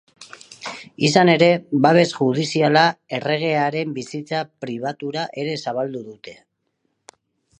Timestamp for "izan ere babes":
1.07-2.05